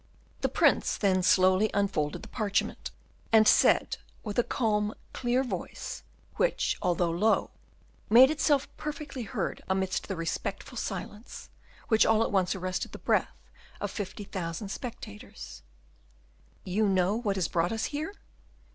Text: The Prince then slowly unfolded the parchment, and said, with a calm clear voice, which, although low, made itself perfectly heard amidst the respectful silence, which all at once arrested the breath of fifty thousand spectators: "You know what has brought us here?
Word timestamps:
The 0.39 0.49
Prince 0.49 0.97
then 0.97 1.21
slowly 1.21 1.69
unfolded 1.75 2.23
the 2.23 2.27
parchment, 2.27 2.89
and 3.31 3.47
said, 3.47 3.97
with 4.23 4.39
a 4.39 4.43
calm 4.43 4.95
clear 5.13 5.43
voice, 5.43 6.01
which, 6.37 6.75
although 6.81 7.11
low, 7.11 7.51
made 8.09 8.31
itself 8.31 8.67
perfectly 8.77 9.21
heard 9.21 9.61
amidst 9.69 10.07
the 10.07 10.15
respectful 10.15 10.75
silence, 10.75 11.51
which 11.87 12.03
all 12.03 12.23
at 12.23 12.31
once 12.31 12.55
arrested 12.55 12.93
the 12.93 12.97
breath 12.97 13.43
of 13.79 13.91
fifty 13.91 14.23
thousand 14.23 14.69
spectators: 14.69 15.61
"You 16.63 16.89
know 16.89 17.13
what 17.15 17.35
has 17.35 17.47
brought 17.47 17.71
us 17.71 17.85
here? 17.93 18.15